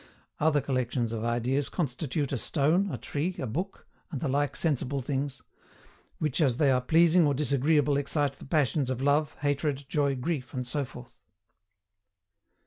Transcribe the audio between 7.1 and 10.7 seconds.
or disagreeable excite the passions of love, hatred, joy, grief, and